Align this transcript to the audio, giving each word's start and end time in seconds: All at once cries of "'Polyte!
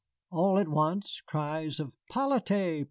All 0.31 0.57
at 0.57 0.67
once 0.67 1.21
cries 1.23 1.79
of 1.79 1.91
"'Polyte! 2.11 2.49